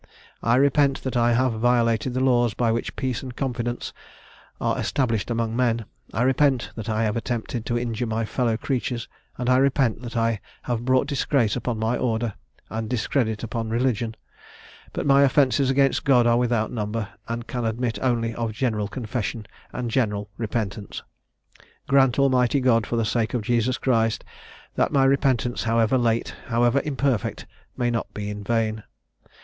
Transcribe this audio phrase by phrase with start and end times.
[0.41, 3.93] I repent that I have violated the laws by which peace and confidence
[4.59, 9.07] are established among men; I repent that I have attempted to injure my fellow creatures;
[9.37, 12.33] and I repent that I have brought disgrace upon my order,
[12.67, 14.15] and discredit upon religion:
[14.91, 19.45] but my offences against God are without number, and can admit only of general confession
[19.71, 21.03] and general repentance.
[21.87, 24.25] Grant, Almighty God, for the sake of Jesus Christ,
[24.73, 27.45] that my repentance, however late, however imperfect,
[27.77, 28.81] may not be in vain!